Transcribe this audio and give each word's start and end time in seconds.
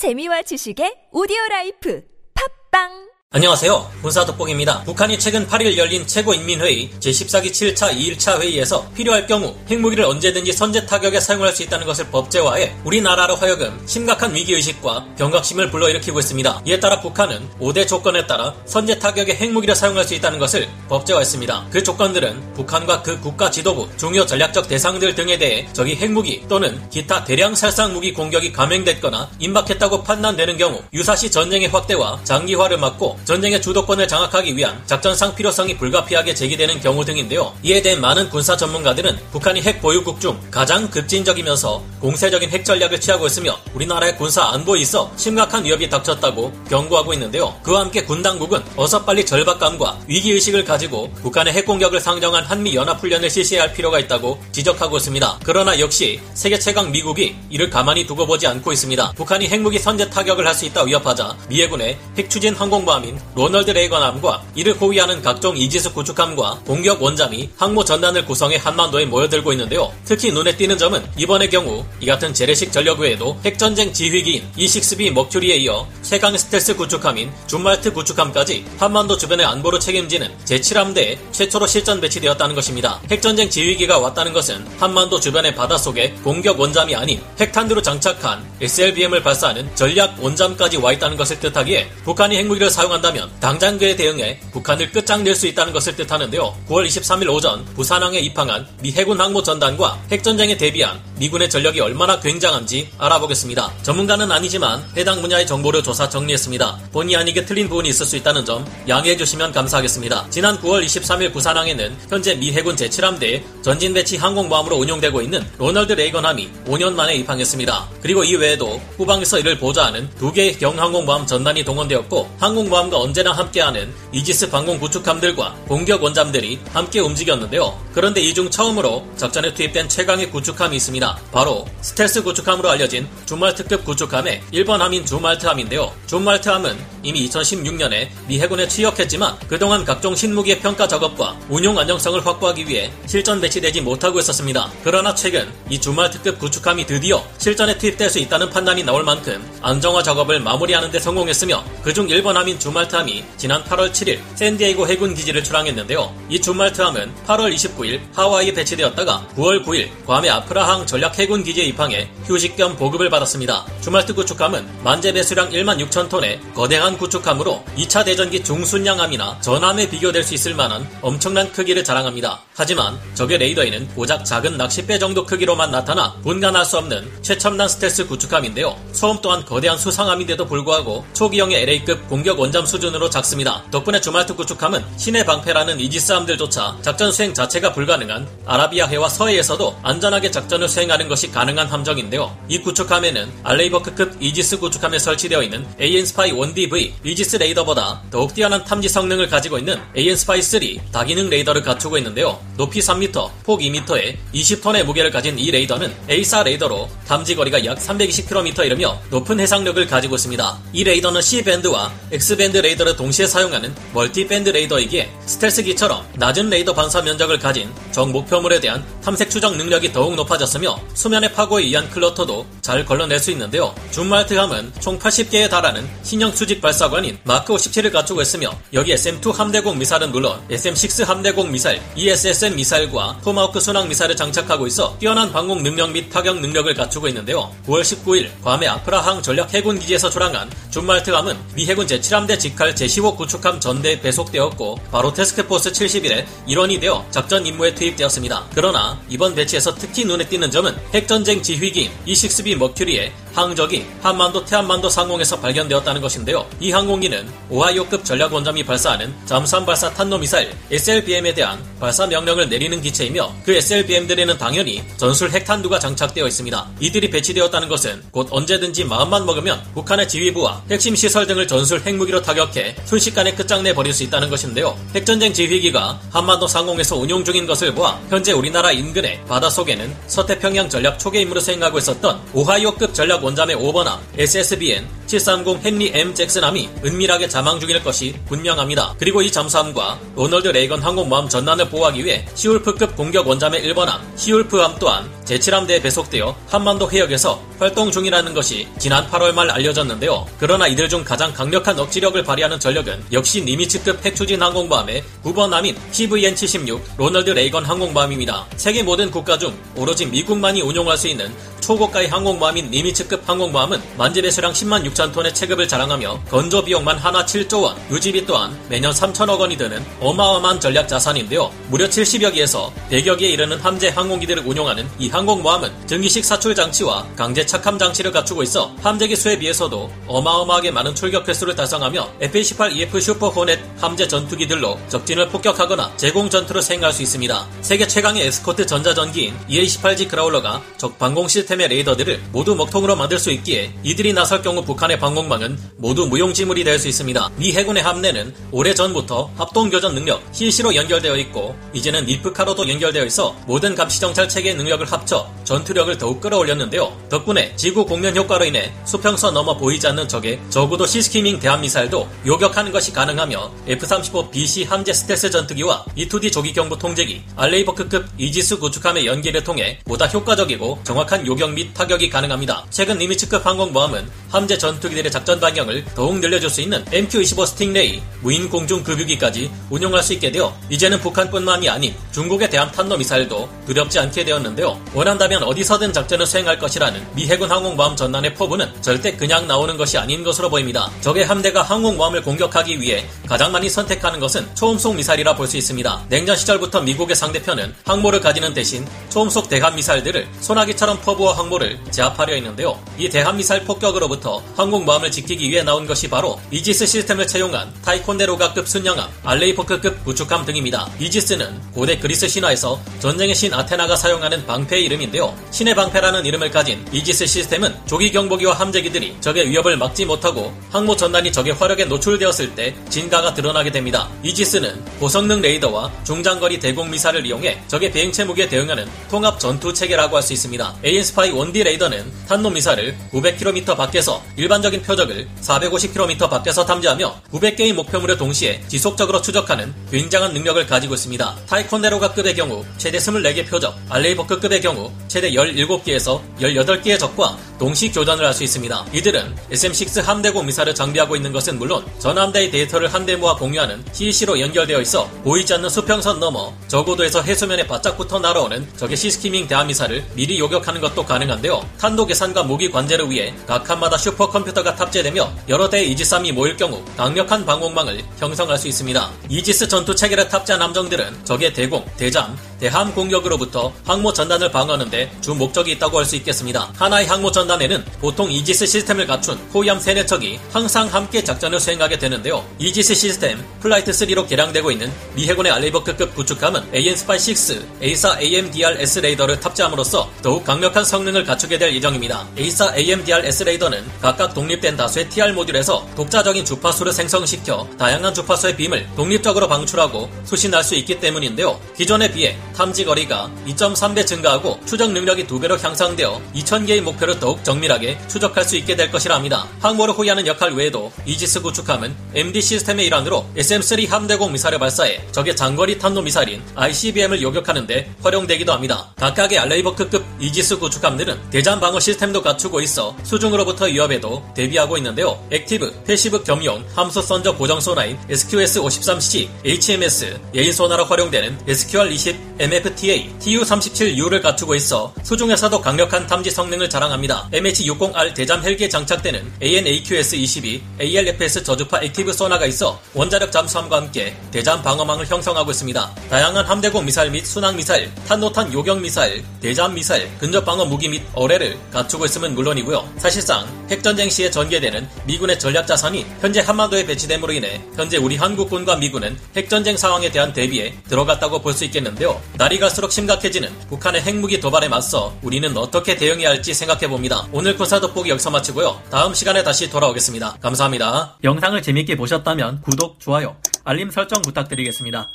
재미와 0.00 0.40
지식의 0.48 1.12
오디오 1.12 1.36
라이프. 1.50 2.00
팟빵 2.32 3.09
안녕하세요. 3.32 3.88
군사돋보기입니다. 4.02 4.82
북한이 4.82 5.16
최근 5.20 5.46
8일 5.46 5.76
열린 5.76 6.04
최고인민회의 6.04 6.90
제14기 6.98 7.52
7차 7.52 7.96
2일차 7.96 8.40
회의에서 8.40 8.90
필요할 8.96 9.28
경우 9.28 9.54
핵무기를 9.70 10.04
언제든지 10.04 10.52
선제 10.52 10.84
타격에 10.84 11.20
사용할 11.20 11.52
수 11.52 11.62
있다는 11.62 11.86
것을 11.86 12.10
법제화해 12.10 12.74
우리나라로 12.82 13.36
하여금 13.36 13.80
심각한 13.86 14.34
위기의식과 14.34 15.14
경각심을 15.16 15.70
불러일으키고 15.70 16.18
있습니다. 16.18 16.62
이에 16.66 16.80
따라 16.80 17.00
북한은 17.00 17.48
5대 17.60 17.86
조건에 17.86 18.26
따라 18.26 18.52
선제 18.64 18.98
타격에 18.98 19.36
핵무기를 19.36 19.76
사용할 19.76 20.02
수 20.02 20.14
있다는 20.14 20.40
것을 20.40 20.68
법제화했습니다. 20.88 21.68
그 21.70 21.84
조건들은 21.84 22.54
북한과 22.54 23.02
그 23.02 23.20
국가 23.20 23.48
지도부, 23.48 23.88
중요 23.96 24.26
전략적 24.26 24.66
대상들 24.66 25.14
등에 25.14 25.38
대해 25.38 25.68
적이 25.72 25.94
핵무기 25.94 26.46
또는 26.48 26.82
기타 26.90 27.22
대량 27.22 27.54
살상 27.54 27.92
무기 27.92 28.12
공격이 28.12 28.50
감행됐거나 28.50 29.30
임박했다고 29.38 30.02
판단되는 30.02 30.56
경우 30.56 30.82
유사시 30.92 31.30
전쟁의 31.30 31.68
확대와 31.68 32.18
장기화를 32.24 32.76
막고 32.78 33.19
전쟁의 33.24 33.62
주도권을 33.62 34.06
장악하기 34.06 34.56
위한 34.56 34.80
작전상 34.86 35.34
필요성이 35.34 35.76
불가피하게 35.76 36.34
제기되는 36.34 36.80
경우 36.80 37.04
등인데요. 37.04 37.52
이에 37.62 37.82
대해 37.82 37.96
많은 37.96 38.30
군사 38.30 38.56
전문가들은 38.56 39.18
북한이 39.32 39.62
핵 39.62 39.80
보유국 39.80 40.20
중 40.20 40.38
가장 40.50 40.88
급진적이면서 40.90 41.82
공세적인 42.00 42.50
핵 42.50 42.64
전략을 42.64 43.00
취하고 43.00 43.26
있으며 43.26 43.58
우리나라의 43.74 44.16
군사 44.16 44.44
안보에 44.50 44.80
있어 44.80 45.10
심각한 45.16 45.64
위협이 45.64 45.88
닥쳤다고 45.88 46.52
경고하고 46.68 47.12
있는데요. 47.14 47.58
그와 47.62 47.80
함께 47.80 48.04
군 48.04 48.22
당국은 48.22 48.62
어서 48.76 49.04
빨리 49.04 49.24
절박감과 49.26 50.00
위기의식을 50.06 50.64
가지고 50.64 51.10
북한의 51.22 51.52
핵 51.52 51.66
공격을 51.66 52.00
상정한 52.00 52.44
한미 52.44 52.74
연합훈련을 52.74 53.30
실시해야 53.30 53.64
할 53.64 53.72
필요가 53.72 53.98
있다고 53.98 54.42
지적하고 54.52 54.96
있습니다. 54.96 55.40
그러나 55.44 55.78
역시 55.78 56.20
세계 56.34 56.58
최강 56.58 56.90
미국이 56.92 57.36
이를 57.50 57.70
가만히 57.70 58.06
두고 58.06 58.26
보지 58.26 58.46
않고 58.46 58.72
있습니다. 58.72 59.12
북한이 59.16 59.48
핵무기 59.48 59.78
선제 59.78 60.10
타격을 60.10 60.46
할 60.46 60.50
수 60.50 60.66
있다 60.66 60.82
위협하자 60.82 61.36
미 61.48 61.62
해군의 61.62 61.96
핵추진 62.18 62.54
항공모함이 62.56 63.09
함인 63.10 63.18
로널드 63.34 63.70
레이건함과 63.72 64.42
이를 64.54 64.74
호위하는 64.74 65.22
각종 65.22 65.56
이지스 65.56 65.92
구축함과 65.92 66.60
공격 66.66 67.02
원잠이 67.02 67.50
항모 67.56 67.84
전단을 67.84 68.24
구성해 68.24 68.56
한반도에 68.56 69.06
모여들고 69.06 69.52
있는데요. 69.52 69.92
특히 70.04 70.32
눈에 70.32 70.56
띄는 70.56 70.78
점은 70.78 71.04
이번의 71.16 71.50
경우 71.50 71.84
이 72.00 72.06
같은 72.06 72.32
재래식 72.32 72.72
전력 72.72 73.00
외에도 73.00 73.38
핵전쟁 73.44 73.92
지휘기인 73.92 74.44
E6B 74.56 75.12
머큐리에 75.12 75.56
이어 75.56 75.86
최강 76.02 76.36
스텔스 76.36 76.76
구축함인 76.76 77.32
줌왈트 77.46 77.92
구축함까지 77.92 78.64
한반도 78.78 79.16
주변의 79.16 79.46
안보를 79.46 79.80
책임지는 79.80 80.30
제7함대에 80.44 81.18
최초로 81.32 81.66
실전 81.66 82.00
배치되었다는 82.00 82.54
것입니다. 82.54 83.00
핵전쟁 83.10 83.50
지휘기가 83.50 83.98
왔다는 83.98 84.32
것은 84.32 84.66
한반도 84.78 85.18
주변의 85.18 85.54
바닷속에 85.54 86.14
공격 86.22 86.60
원잠이 86.60 86.94
아닌 86.94 87.20
핵탄두로 87.40 87.82
장착한 87.82 88.44
SLBM을 88.60 89.22
발사하는 89.22 89.74
전략 89.74 90.22
원잠까지 90.22 90.76
와 90.78 90.92
있다는 90.92 91.16
것을 91.16 91.40
뜻하기에 91.40 91.90
북한이 92.04 92.36
핵무기를 92.36 92.70
사용한 92.70 92.99
한다면 93.00 93.30
당장 93.40 93.78
그에 93.78 93.96
대응해 93.96 94.38
북한을 94.52 94.92
끝장낼 94.92 95.34
수 95.34 95.46
있다는 95.46 95.72
것을 95.72 95.96
뜻하는데요. 95.96 96.56
9월 96.68 96.86
23일 96.86 97.32
오전 97.32 97.64
부산항에 97.74 98.18
입항한 98.18 98.66
미 98.82 98.92
해군 98.92 99.20
항모 99.20 99.42
전단과 99.42 99.98
핵전쟁에 100.12 100.56
대비한 100.56 101.00
미군의 101.16 101.50
전력이 101.50 101.80
얼마나 101.80 102.20
굉장한지 102.20 102.90
알아보겠습니다. 102.98 103.72
전문가는 103.82 104.30
아니지만 104.30 104.84
해당 104.96 105.20
분야의 105.20 105.46
정보를 105.46 105.82
조사 105.82 106.08
정리했습니다. 106.08 106.78
본의 106.92 107.16
아니게 107.16 107.44
틀린 107.44 107.68
부분이 107.68 107.88
있을 107.88 108.06
수 108.06 108.16
있다는 108.16 108.44
점 108.44 108.66
양해해 108.88 109.16
주시면 109.16 109.52
감사하겠습니다. 109.52 110.26
지난 110.30 110.58
9월 110.60 110.84
23일 110.84 111.32
부산항에는 111.32 111.96
현재 112.08 112.34
미 112.34 112.52
해군 112.52 112.76
제7함대 112.76 113.42
전진 113.62 113.94
배치 113.94 114.16
항공모함으로 114.16 114.76
운용되고 114.76 115.20
있는 115.22 115.46
로널드 115.58 115.94
레이건함이 115.94 116.50
5년 116.66 116.92
만에 116.92 117.14
입항했습니다. 117.16 117.88
그리고 118.02 118.24
이외에도 118.24 118.80
후방에서 118.96 119.38
이를 119.38 119.58
보좌하는 119.58 120.08
두 120.18 120.32
개의 120.32 120.58
경항공모함 120.58 121.26
전단이 121.26 121.64
동원되었고 121.64 122.36
항공모함 122.38 122.89
원잠과 122.90 122.98
언제나 122.98 123.32
함께하는 123.32 123.92
이지스 124.12 124.50
방공 124.50 124.78
구축함들과 124.80 125.54
공격 125.66 126.02
원잠들이 126.02 126.58
함께 126.72 127.00
움직였는데요. 127.00 127.78
그런데 127.94 128.20
이 128.20 128.34
중 128.34 128.48
처음으로 128.50 129.04
작전에 129.16 129.52
투입된 129.54 129.88
최강의 129.88 130.30
구축함이 130.30 130.76
있습니다. 130.76 131.18
바로 131.32 131.66
스텔스 131.80 132.22
구축함으로 132.22 132.70
알려진 132.70 133.08
줌왈트급 133.26 133.84
구축함의 133.84 134.42
1번 134.52 134.78
함인 134.78 135.04
줌왈트함인데요. 135.04 135.92
줌왈트함은 136.06 136.76
이미 137.02 137.28
2016년에 137.28 138.08
미 138.28 138.40
해군에 138.40 138.68
취역했지만 138.68 139.36
그동안 139.48 139.84
각종 139.84 140.14
신무기의 140.14 140.60
평가 140.60 140.86
작업과 140.86 141.36
운용 141.48 141.78
안정성을 141.78 142.24
확보하기 142.24 142.68
위해 142.68 142.92
실전 143.06 143.40
배치되지 143.40 143.80
못하고 143.80 144.18
있었습니다. 144.20 144.70
그러나 144.84 145.14
최근 145.14 145.50
이 145.68 145.80
줌왈트급 145.80 146.38
구축함이 146.38 146.86
드디어 146.86 147.24
실전에 147.38 147.76
투입될 147.78 148.10
수 148.10 148.18
있다는 148.20 148.50
판단이 148.50 148.84
나올 148.84 149.02
만큼 149.02 149.44
안정화 149.62 150.02
작업을 150.02 150.38
마무리하는 150.40 150.90
데 150.90 150.98
성공했으며 151.00 151.64
그중 151.82 152.06
1번 152.08 152.34
함인 152.34 152.58
줌왈트함이 152.58 153.24
지난 153.36 153.64
8월 153.64 153.92
7일 153.92 154.18
샌디에이고 154.34 154.86
해군 154.88 155.14
기지를 155.14 155.42
출항했는데요. 155.44 156.14
이 156.28 156.40
줌왈트함은 156.40 157.12
8월 157.26 157.54
29일 157.54 158.00
하와이에 158.14 158.52
배치되었다가 158.52 159.28
9월 159.36 159.64
9일 159.64 159.88
괌의 160.06 160.30
아프라항 160.30 160.86
전략 160.86 161.18
해군 161.18 161.42
기지에 161.42 161.64
입항해 161.64 162.10
휴식 162.26 162.56
겸 162.56 162.76
보급을 162.76 163.10
받았습니다. 163.10 163.64
줌왈트 163.80 164.14
구축함은 164.14 164.82
만재 164.82 165.12
배수량 165.12 165.50
1만 165.50 165.78
6천 165.88 166.08
톤의 166.08 166.40
거대한 166.54 166.96
구축함으로 166.98 167.64
2차 167.76 168.04
대전기 168.04 168.42
중순양함이나 168.44 169.40
전함에 169.40 169.88
비교될 169.90 170.22
수 170.22 170.34
있을 170.34 170.54
만한 170.54 170.88
엄청난 171.02 171.50
크기를 171.52 171.84
자랑합니다. 171.84 172.40
하지만 172.54 172.98
적의 173.14 173.38
레이더에는 173.38 173.88
고작 173.94 174.24
작은 174.24 174.56
낚싯배 174.56 174.98
정도 174.98 175.24
크기로만 175.24 175.70
나타나 175.70 176.14
분간할 176.22 176.64
수 176.64 176.78
없는 176.78 177.10
최첨단 177.22 177.68
스텔스 177.68 178.06
구축함인데요. 178.06 178.78
소음 178.92 179.18
또한 179.22 179.44
거대한 179.44 179.78
수상함인데도 179.78 180.46
불구하고 180.46 181.04
초기형의 181.14 181.62
LA급 181.62 182.08
공격 182.08 182.38
원잠 182.38 182.66
수준으로 182.70 183.10
작습니다. 183.10 183.64
덕분에 183.70 184.00
줌왈트 184.00 184.34
구축함은 184.36 184.84
신의 184.96 185.26
방패라는 185.26 185.80
이지스함들조차 185.80 186.78
작전 186.82 187.10
수행 187.10 187.34
자체가 187.34 187.72
불가능한 187.72 188.28
아라비아해와 188.46 189.08
서해에서도 189.08 189.80
안전하게 189.82 190.30
작전을 190.30 190.68
수행하는 190.68 191.08
것이 191.08 191.30
가능한 191.30 191.66
함정인데요. 191.66 192.36
이 192.48 192.60
구축함에는 192.60 193.30
알레이버크급 193.42 194.22
이지스 194.22 194.60
구축함에 194.60 194.98
설치되어 194.98 195.42
있는 195.42 195.66
AN-SPY 195.80 196.32
1DV 196.32 196.92
이지스 197.04 197.36
레이더보다 197.36 198.02
더욱 198.10 198.34
뛰어난 198.34 198.64
탐지 198.64 198.88
성능을 198.88 199.28
가지고 199.28 199.58
있는 199.58 199.80
AN-SPY 199.96 200.40
3 200.40 200.60
다기능 200.92 201.28
레이더를 201.28 201.62
갖추고 201.62 201.98
있는데요. 201.98 202.40
높이 202.56 202.80
3m, 202.80 203.30
폭 203.42 203.60
2m에 203.60 204.16
20톤의 204.32 204.84
무게를 204.84 205.10
가진 205.10 205.38
이 205.38 205.50
레이더는 205.50 205.92
AESA 206.08 206.44
레이더로 206.44 206.88
탐지 207.08 207.34
거리가 207.34 207.64
약 207.64 207.78
320km 207.78 208.64
이르며 208.64 209.00
높은 209.10 209.40
해상력을 209.40 209.84
가지고 209.86 210.14
있습니다. 210.14 210.58
이 210.72 210.84
레이더는 210.84 211.20
C밴드와 211.20 211.92
X 212.12 212.36
밴드 212.36 212.59
레이더를 212.60 212.96
동시에 212.96 213.26
사용하는 213.26 213.74
multi-band 213.92 214.48
레이더이기에 214.48 215.10
스텔스기처럼 215.26 216.06
낮은 216.14 216.48
레이더 216.48 216.72
반사 216.72 217.02
면적을 217.02 217.38
가진 217.38 217.70
적 217.92 218.10
목표물에 218.10 218.60
대한 218.60 218.84
탐색 219.04 219.28
추적 219.28 219.56
능력이 219.56 219.92
더욱 219.92 220.14
높아졌으며 220.14 220.80
수면의 220.94 221.32
파고에 221.32 221.64
의한 221.64 221.90
clutter도 221.90 222.46
잘 222.62 222.84
걸러낼 222.84 223.18
수 223.18 223.30
있는데요. 223.32 223.74
줌왈트함은 223.90 224.72
총 224.80 224.98
80개에 224.98 225.50
달하는 225.50 225.86
신형 226.02 226.32
수직 226.32 226.60
발사관인 226.60 227.18
마크 227.24 227.52
57을 227.52 227.92
갖추고 227.92 228.22
있으며 228.22 228.50
여기 228.72 228.94
SM2 228.94 229.34
함대공 229.34 229.78
미사일은 229.78 230.10
물론 230.10 230.40
SM6 230.48 231.04
함대공 231.04 231.50
미사일, 231.50 231.80
ESSM 231.96 232.56
미사일과 232.56 233.18
토마호크 233.22 233.60
순항 233.60 233.88
미사일을 233.88 234.16
장착하고 234.16 234.66
있어 234.68 234.96
뛰어난 234.98 235.30
방공 235.32 235.62
능력 235.62 235.90
및 235.90 236.08
타격 236.10 236.40
능력을 236.40 236.72
갖추고 236.74 237.08
있는데요. 237.08 237.54
9월 237.66 237.82
19일 237.82 238.30
괌의 238.42 238.68
아프라항 238.68 239.22
전략 239.22 239.52
해군 239.52 239.78
기지에서 239.78 240.08
출항한 240.08 240.50
줌왈트함은 240.70 241.36
미 241.54 241.66
해군 241.66 241.86
제7함대 241.86 242.30
함대 242.30 242.38
직할 242.40 242.74
제15 242.74 243.16
구축함 243.16 243.60
전대에 243.60 244.00
배속되었고 244.00 244.80
바로 244.90 245.12
Task 245.12 245.38
Force 245.38 245.70
71의 245.70 246.24
일원이 246.48 246.80
되어 246.80 247.06
작전 247.10 247.46
임무에 247.46 247.74
투입되었습니다. 247.74 248.46
그러나 248.54 249.00
이번 249.08 249.34
배치에서 249.36 249.74
특히 249.76 250.04
눈에 250.04 250.26
띄는 250.26 250.50
점은 250.50 250.74
핵전쟁 250.92 251.40
지휘기인 251.42 251.92
E6B 252.06 252.56
머큐리의 252.56 253.12
항적이 253.34 253.86
한반도 254.02 254.44
태안반도 254.44 254.88
상공에서 254.88 255.38
발견되었다는 255.40 256.00
것인데요. 256.00 256.46
이 256.58 256.70
항공기는 256.72 257.28
오하이오급 257.48 258.04
전략 258.04 258.32
원잠이 258.32 258.64
발사하는 258.64 259.14
잠수함 259.26 259.64
발사 259.64 259.92
탄도 259.92 260.18
미사일 260.18 260.50
SLBM에 260.70 261.34
대한 261.34 261.62
발사 261.78 262.06
명령을 262.06 262.48
내리는 262.48 262.80
기체이며 262.80 263.32
그 263.44 263.54
SLBM들에는 263.54 264.36
당연히 264.38 264.82
전술 264.96 265.30
핵탄두가 265.30 265.78
장착되어 265.78 266.26
있습니다. 266.26 266.68
이들이 266.80 267.10
배치되었다는 267.10 267.68
것은 267.68 268.02
곧 268.10 268.28
언제든지 268.30 268.84
마음만 268.84 269.24
먹으면 269.26 269.62
북한의 269.74 270.08
지휘부와 270.08 270.64
핵심 270.70 270.94
시설 270.94 271.26
등을 271.26 271.46
전술 271.46 271.80
핵무기로 271.80 272.22
타격해 272.22 272.76
순식간에 272.84 273.34
끝장내 273.34 273.74
버릴 273.74 273.92
수 273.92 274.02
있다는 274.02 274.28
것인데요. 274.28 274.76
핵전쟁 274.94 275.32
지휘기가 275.32 276.00
한반도 276.10 276.46
상공에서 276.46 276.96
운용 276.96 277.24
중인 277.24 277.46
것을 277.46 277.74
보아 277.74 277.98
현재 278.08 278.32
우리나라 278.32 278.72
인근의 278.72 279.24
바닷속에는 279.26 279.96
서태평양 280.06 280.68
전략 280.68 280.98
초계 280.98 281.20
임무를 281.22 281.40
수행하고 281.40 281.78
있었던 281.78 282.20
오하이오급 282.34 282.94
전략 282.94 283.19
원잠의 283.22 283.56
5번함 283.56 283.98
SSBN 284.18 285.00
730 285.06 285.66
헨리 285.66 285.90
M 285.92 286.14
잭슨함이 286.14 286.68
은밀하게 286.84 287.28
잠항 287.28 287.58
중일 287.58 287.82
것이 287.82 288.14
분명합니다. 288.26 288.94
그리고 288.98 289.22
이 289.22 289.32
잠수함과 289.32 289.98
로널드 290.14 290.48
레이건 290.48 290.82
항공모함 290.82 291.28
전단을 291.28 291.68
보호하기 291.68 292.04
위해 292.04 292.24
시울프급 292.34 292.94
공격 292.96 293.26
원잠의 293.26 293.62
1번함 293.64 293.98
시울프함 294.16 294.76
또한 294.78 295.10
제7함대에 295.24 295.82
배속되어 295.82 296.36
한반도 296.48 296.90
해역에서 296.90 297.42
활동 297.58 297.90
중이라는 297.90 298.34
것이 298.34 298.68
지난 298.78 299.06
8월 299.08 299.32
말 299.32 299.50
알려졌는데요. 299.50 300.26
그러나 300.38 300.66
이들 300.66 300.88
중 300.88 301.04
가장 301.04 301.32
강력한 301.32 301.78
억지력을 301.78 302.22
발휘하는 302.22 302.58
전력은 302.58 303.04
역시 303.12 303.42
니미츠급 303.42 304.04
핵추진 304.04 304.42
항공모함의 304.42 305.04
9번함인 305.24 305.76
CVN-76 305.90 306.80
로널드 306.96 307.30
레이건 307.30 307.64
항공모함입니다. 307.64 308.46
세계 308.56 308.82
모든 308.82 309.10
국가 309.10 309.36
중 309.38 309.56
오로지 309.76 310.06
미국만이 310.06 310.62
운용할 310.62 310.96
수 310.96 311.08
있는 311.08 311.32
초고가의 311.60 312.08
항공모함인 312.08 312.70
니미츠급 312.70 313.28
항공모함은 313.28 313.80
만재 313.96 314.22
배수량 314.22 314.52
10만 314.52 314.90
6천 314.90 315.12
톤의 315.12 315.34
체급을 315.34 315.68
자랑하며 315.68 316.24
건조 316.30 316.64
비용만 316.64 316.98
하나 316.98 317.24
7조 317.24 317.62
원, 317.62 317.76
유지비 317.90 318.26
또한 318.26 318.58
매년 318.68 318.92
3천억 318.92 319.38
원이 319.38 319.56
드는 319.56 319.84
어마어마한 320.00 320.60
전략 320.60 320.88
자산인데요. 320.88 321.50
무려 321.68 321.86
70여 321.86 322.32
기에서 322.32 322.72
100여 322.90 323.18
기에 323.18 323.30
이르는 323.30 323.58
함재 323.60 323.88
항공기들을 323.88 324.46
운용하는 324.46 324.88
이 324.98 325.08
항공모함은 325.08 325.86
증기식 325.86 326.24
사출 326.24 326.54
장치와 326.54 327.06
강제 327.16 327.44
착함 327.44 327.78
장치를 327.78 328.12
갖추고 328.12 328.42
있어 328.42 328.74
함재 328.82 329.06
기 329.06 329.16
수에 329.16 329.38
비해서도 329.38 329.90
어마어마하게 330.06 330.70
많은 330.70 330.94
출격 330.94 331.28
횟수를 331.28 331.54
달성하며 331.54 332.14
F-18EF 332.20 333.00
슈퍼 333.00 333.28
호넷 333.28 333.60
함재 333.80 334.08
전투기들로 334.08 334.78
적진을 334.88 335.28
폭격하거나 335.28 335.92
제공 335.96 336.30
전투를 336.30 336.62
수행할 336.62 336.92
수 336.92 337.02
있습니다. 337.02 337.46
세계 337.60 337.86
최강의 337.86 338.26
에스코트 338.26 338.66
전자전기인 338.66 339.36
EA-18G 339.48 340.08
그라울러가 340.08 340.62
적 340.76 340.98
방공 340.98 341.28
시스템 341.28 341.49
의 341.58 341.68
레이더들을 341.68 342.20
모두 342.32 342.54
먹통으로 342.54 342.96
만들 342.96 343.18
수 343.18 343.30
있기에 343.30 343.72
이들이 343.82 344.12
나설 344.12 344.42
경우 344.42 344.62
북한의 344.64 344.98
방공망은 344.98 345.58
모두 345.78 346.06
무용지물이 346.06 346.64
될 346.64 346.80
수 346.80 346.88
있습니다. 346.88 347.30
미 347.36 347.52
해군의 347.52 347.82
함대는 347.82 348.34
오래 348.50 348.74
전부터 348.74 349.30
합동교전 349.36 349.94
능력 349.94 350.22
실시로 350.32 350.74
연결되어 350.74 351.16
있고 351.18 351.56
이제는 351.74 352.06
NIFC-CA로도 352.06 352.68
연결되어 352.68 353.04
있어 353.04 353.36
모든 353.46 353.74
감시정찰 353.74 354.28
체계의 354.28 354.56
능력을 354.56 354.84
합쳐 354.90 355.30
전투력을 355.44 355.96
더욱 355.98 356.20
끌어올렸는데요. 356.20 356.96
덕분에 357.08 357.54
지구 357.56 357.84
곡면 357.84 358.16
효과로 358.16 358.44
인해 358.44 358.72
수평선 358.84 359.34
넘어 359.34 359.56
보이지 359.56 359.86
않는 359.88 360.08
적의 360.08 360.40
저고도 360.48 360.86
sea 360.86 361.00
skimming 361.00 361.38
대함미사일도 361.38 362.08
요격하는 362.26 362.72
것이 362.72 362.92
가능하며 362.92 363.52
F-35BC 363.66 364.68
함재 364.68 364.92
스텔스 364.92 365.30
전투기와 365.30 365.84
E-2D 365.96 366.32
조기경보 366.32 366.78
통제기, 366.78 367.22
알레이버크급 367.36 368.06
이지스 368.16 368.58
구축함의 368.58 369.06
연계를 369.06 369.44
통해 369.44 369.78
보다 369.84 370.06
효과적이고 370.06 370.80
정확한 370.84 371.26
요격 371.26 371.39
및 371.48 371.74
타격이 371.74 372.08
가능합니다. 372.08 372.64
최근 372.70 372.96
니미츠급 372.98 373.44
항공모함은 373.44 374.08
함재 374.30 374.56
전투기들의 374.56 375.12
작전 375.12 375.38
반경을 375.38 375.84
더욱 375.94 376.18
늘려줄 376.20 376.48
수 376.48 376.60
있는 376.62 376.84
MQ-25 376.86 377.46
스팅레이, 377.46 378.00
무인 378.22 378.48
공중 378.48 378.82
급유기까지 378.82 379.50
운용할 379.68 380.02
수 380.02 380.14
있게 380.14 380.30
되어 380.32 380.56
이제는 380.70 381.00
북한뿐만이 381.00 381.68
아닌 381.68 381.94
중국에 382.12 382.48
대한 382.48 382.72
탄도 382.72 382.96
미사일도 382.96 383.48
두렵지 383.66 383.98
않게 383.98 384.24
되었는데요. 384.24 384.80
원한다면 384.94 385.42
어디서든 385.42 385.92
작전을 385.92 386.24
수행할 386.24 386.58
것이라는 386.58 387.06
미 387.14 387.26
해군 387.26 387.50
항공모함 387.50 387.96
전단의 387.96 388.34
포부는 388.34 388.82
절대 388.82 389.14
그냥 389.16 389.46
나오는 389.46 389.76
것이 389.76 389.98
아닌 389.98 390.24
것으로 390.24 390.48
보입니다. 390.48 390.90
적의 391.00 391.24
함대가 391.26 391.62
항공모함을 391.62 392.22
공격하기 392.22 392.80
위해 392.80 393.04
가장 393.28 393.52
많이 393.52 393.68
선택하는 393.68 394.20
것은 394.20 394.54
초음속 394.54 394.96
미사일이라 394.96 395.34
볼 395.34 395.50
수 395.50 395.56
있습니다. 395.56 396.04
냉전 396.08 396.36
시절부터 396.36 396.80
미국의 396.82 397.16
상대편은 397.16 397.74
항모를 397.84 398.20
가지는 398.20 398.54
대신 398.54 398.86
초음속 399.08 399.48
대함 399.48 399.74
미사일들을 399.74 400.28
소나기처럼 400.40 401.00
퍼부어 401.00 401.29
항모를 401.32 401.78
제압하려 401.90 402.34
했는데요. 402.34 402.78
이 402.96 403.08
대함 403.08 403.36
미사일 403.36 403.64
폭격으로부터 403.64 404.42
항공모함을 404.56 405.10
지키기 405.10 405.50
위해 405.50 405.62
나온 405.62 405.86
것이 405.86 406.08
바로 406.08 406.40
이지스 406.50 406.86
시스템을 406.86 407.26
채용한 407.26 407.72
타이콘데로가급 407.84 408.66
순양함, 408.66 409.10
알레이버크급 409.24 410.04
구축함 410.04 410.46
등입니다. 410.46 410.88
이지스는 410.98 411.60
고대 411.72 411.98
그리스 411.98 412.28
신화에서 412.28 412.80
전쟁의 413.00 413.34
신 413.34 413.52
아테나가 413.52 413.96
사용하는 413.96 414.46
방패의 414.46 414.84
이름인데요. 414.84 415.36
신의 415.50 415.74
방패라는 415.74 416.24
이름을 416.24 416.50
가진 416.50 416.84
이지스 416.92 417.26
시스템은 417.26 417.74
조기 417.86 418.10
경보기와 418.12 418.54
함재기들이 418.54 419.16
적의 419.20 419.50
위협을 419.50 419.76
막지 419.76 420.04
못하고 420.04 420.52
항모 420.70 420.96
전단이 420.96 421.32
적의 421.32 421.54
화력에 421.54 421.84
노출되었을 421.84 422.54
때 422.54 422.74
진가가 422.88 423.34
드러나게 423.34 423.70
됩니다. 423.70 424.08
이지스는 424.22 424.82
고성능 424.98 425.40
레이더와 425.42 425.92
중장거리 426.04 426.60
대공 426.60 426.90
미사일을 426.90 427.24
이용해 427.26 427.62
적의 427.68 427.92
비행체 427.92 428.24
무기에 428.24 428.48
대응하는 428.48 428.88
통합 429.10 429.38
전투 429.38 429.74
체계라고 429.74 430.16
할 430.16 430.20
수 430.20 430.34
있습니다. 430.34 430.76
AN-SPY 430.84 431.32
1D 431.32 431.62
레이더는 431.64 432.12
탄도 432.28 432.50
미사일을 432.50 432.96
900km 433.12 433.76
밖에서 433.76 434.22
일반적인 434.36 434.82
표적을 434.82 435.28
450km 435.40 436.28
밖에서 436.28 436.64
탐지하며 436.64 437.22
900개의 437.30 437.72
목표물을 437.72 438.16
동시에 438.16 438.62
지속적으로 438.66 439.22
추적하는 439.22 439.72
굉장한 439.90 440.32
능력을 440.32 440.66
가지고 440.66 440.94
있습니다. 440.94 441.36
타이콘데로가급의 441.46 442.34
경우 442.34 442.64
최대 442.78 442.98
24개 442.98 443.46
표적, 443.48 443.76
알레이버크급의 443.88 444.60
경우 444.60 444.90
최대 445.08 445.30
17개에서 445.30 446.20
18개의 446.40 446.98
적과 446.98 447.38
동시 447.58 447.92
교전을 447.92 448.24
할 448.24 448.30
수 448.40 448.44
있습니다. 448.44 448.86
이들은 448.94 449.36
SM-6 449.50 450.02
함대공 450.02 450.46
미사일을 450.46 450.74
장비하고 450.74 451.16
있는 451.16 451.32
것은 451.32 451.58
물론 451.58 451.84
전함대의 451.98 452.50
데이터를 452.50 452.92
한데 452.92 453.16
모아 453.16 453.36
공유하는 453.36 453.84
CEC로 453.92 454.40
연결되어 454.40 454.80
있어 454.80 455.08
보이지 455.24 455.52
않는 455.54 455.68
수평선 455.68 456.20
넘어 456.20 456.54
저고도에서 456.68 457.22
해수면에 457.22 457.66
바짝 457.66 457.98
붙어 457.98 458.18
날아오는 458.18 458.66
적의 458.76 458.96
sea 458.96 459.10
skimming 459.10 459.46
대함미사일을 459.46 460.04
미리 460.14 460.38
요격하는 460.38 460.80
것도 460.80 461.04
가능한데요. 461.10 461.68
탄도 461.78 462.06
계산과 462.06 462.44
무기 462.44 462.70
관제를 462.70 463.10
위해 463.10 463.34
각 463.46 463.64
칸마다 463.64 463.98
슈퍼컴퓨터가 463.98 464.76
탑재되며 464.76 465.28
여러 465.48 465.68
대의 465.68 465.90
이지스함이 465.90 466.30
모일 466.30 466.56
경우 466.56 466.82
강력한 466.96 467.44
방공망을 467.44 468.00
형성할 468.18 468.56
수 468.56 468.68
있습니다. 468.68 469.10
이지스 469.28 469.66
전투 469.66 469.94
체계를 469.94 470.28
탑재한 470.28 470.62
함정들은 470.62 471.24
적의 471.24 471.52
대공, 471.52 471.84
대잠, 471.96 472.36
대함 472.60 472.94
공격으로부터 472.94 473.72
항모 473.86 474.12
전단을 474.12 474.50
방어하는데 474.50 475.10
주 475.22 475.34
목적이 475.34 475.72
있다고 475.72 475.98
할 475.98 476.10
수 476.10 476.16
있겠습니다. 476.16 476.72
하나의 476.76 477.06
항모 477.06 477.30
전단에는 477.30 477.84
보통 478.00 478.30
이지스 478.32 478.66
시스템을 478.66 479.06
갖춘 479.06 479.38
호위함 479.54 479.78
3, 479.78 479.94
4척이 479.94 480.38
항상 480.52 480.88
함께 480.92 481.22
작전을 481.22 481.60
수행하게 481.60 481.98
되는데요. 481.98 482.44
이지스 482.58 482.94
시스템 482.96 483.38
Flight 483.60 483.92
3로 483.92 484.28
개량되고 484.28 484.72
있는 484.72 484.92
미 485.14 485.28
해군의 485.28 485.52
알레이버크급 485.52 486.16
구축함은 486.16 486.72
AN-SPY-6 486.74 487.80
A4 487.80 488.20
AMDR-S 488.20 488.98
레이더를 488.98 489.38
탑재함으로써 489.38 490.10
더욱 490.20 490.44
강력한 490.44 490.84
성능을 490.84 491.24
갖추게 491.24 491.58
될 491.58 491.72
예정입니다. 491.74 492.26
A4 492.36 492.76
AMDR-S 492.76 493.44
레이더는 493.44 493.84
각각 494.02 494.34
독립된 494.34 494.76
다수의 494.76 495.08
TR 495.10 495.32
모듈에서 495.32 495.86
독자적인 495.94 496.44
주파수를 496.44 496.92
생성시켜 496.92 497.68
다양한 497.78 498.12
주파수의 498.14 498.56
빔을 498.56 498.88
독립적으로 498.96 499.46
방출하고 499.46 500.10
수신할 500.24 500.64
수 500.64 500.74
있기 500.74 500.98
때문인데요. 500.98 501.60
기존에 501.76 502.10
비해 502.10 502.36
탐지 502.56 502.84
거리가 502.84 503.30
2.3배 503.46 504.06
증가하고 504.06 504.60
추적 504.66 504.92
능력이 504.92 505.26
2배로 505.26 505.62
향상되어 505.62 506.20
2,000개의 506.34 506.80
목표를 506.80 507.18
더욱 507.18 507.42
정밀하게 507.44 507.98
추적할 508.08 508.44
수 508.44 508.56
있게 508.56 508.76
될 508.76 508.90
것이라 508.90 509.14
합니다. 509.14 509.46
항모를 509.60 509.94
호위하는 509.94 510.26
역할 510.26 510.52
외에도 510.52 510.92
이지스 511.06 511.42
구축함은 511.42 511.94
MD 512.14 512.40
시스템의 512.40 512.86
일환으로 512.86 513.26
SM-3 513.36 513.88
함대공 513.88 514.32
미사일을 514.32 514.58
발사해 514.58 515.00
적의 515.12 515.36
장거리 515.36 515.78
탄도 515.78 516.02
미사일인 516.02 516.42
ICBM을 516.54 517.22
요격하는데 517.22 517.94
활용되기도 518.02 518.52
합니다. 518.52 518.92
각각의 518.96 519.38
알레이버크급 519.38 520.04
이지스 520.20 520.58
구축함들은 520.58 521.30
대잠 521.30 521.60
방어 521.60 521.80
시스템도 521.80 522.22
갖추고 522.22 522.60
있어 522.60 522.96
수중으로부터 523.02 523.66
위협에도 523.66 524.24
대비하고 524.34 524.76
있는데요. 524.78 525.22
active, 525.30 525.84
passive 525.86 526.24
겸용 526.24 526.64
함수 526.74 527.02
선저 527.02 527.36
고정 527.36 527.60
소나인 527.60 527.98
SQS-53C, 528.08 529.28
HMS, 529.44 530.20
예인 530.34 530.52
소나로 530.52 530.84
활용되는 530.84 531.38
SQR-20 531.46 532.39
MFTA, 532.40 533.10
TU-37U를 533.20 534.22
갖추고 534.22 534.54
있어 534.54 534.94
수중에서도 535.02 535.60
강력한 535.60 536.06
탐지 536.06 536.30
성능을 536.30 536.70
자랑합니다. 536.70 537.28
MH-60R 537.32 538.14
대잠 538.14 538.42
헬기에 538.42 538.66
장착되는 538.66 539.32
AN-AQS-22, 539.42 540.60
ALFS 540.80 541.44
저주파 541.44 541.82
active 541.82 542.14
소나가 542.14 542.46
있어 542.46 542.80
원자력 542.94 543.30
잠수함과 543.30 543.76
함께 543.76 544.16
대잠 544.30 544.62
방어망을 544.62 545.06
형성하고 545.06 545.50
있습니다. 545.50 545.94
다양한 546.08 546.46
함대공 546.46 546.86
미사일 546.86 547.10
및 547.10 547.26
순항 547.26 547.56
미사일, 547.56 547.94
탄도탄 548.08 548.50
요격 548.54 548.80
미사일, 548.80 549.22
대잠 549.42 549.74
미사일, 549.74 550.08
근접 550.18 550.42
방어 550.46 550.64
무기 550.64 550.88
및 550.88 551.02
어뢰를 551.12 551.58
갖추고 551.70 552.06
있음은 552.06 552.34
물론이고요. 552.34 552.94
사실상 552.96 553.46
핵전쟁 553.70 554.08
시에 554.08 554.30
전개되는 554.30 554.88
미군의 555.04 555.38
전략 555.38 555.66
자산이 555.66 556.06
현재 556.22 556.40
한반도에 556.40 556.86
배치됨으로 556.86 557.34
인해 557.34 557.60
현재 557.76 557.98
우리 557.98 558.16
한국군과 558.16 558.76
미군은 558.76 559.18
핵전쟁 559.36 559.76
상황에 559.76 560.10
대한 560.10 560.32
대비에 560.32 560.74
들어갔다고 560.88 561.42
볼 561.42 561.50
수 561.50 561.64
있겠는데요. 561.64 562.20
날이 562.36 562.58
갈수록 562.58 562.90
심각해지는 562.90 563.50
북한의 563.68 564.02
핵무기 564.02 564.40
도발에 564.40 564.68
맞서 564.68 565.14
우리는 565.22 565.54
어떻게 565.56 565.96
대응해야 565.96 566.30
할지 566.30 566.54
생각해 566.54 566.88
봅니다. 566.88 567.26
오늘 567.32 567.54
군사 567.54 567.80
돋보기 567.80 568.08
여기서 568.10 568.30
마치고요. 568.30 568.80
다음 568.90 569.12
시간에 569.12 569.42
다시 569.42 569.68
돌아오겠습니다. 569.68 570.36
감사합니다. 570.40 571.16
영상을 571.22 571.60
재밌게 571.60 571.96
보셨다면 571.96 572.62
구독, 572.62 572.98
좋아요, 572.98 573.36
알림 573.64 573.90
설정 573.90 574.22
부탁드리겠습니다. 574.22 575.08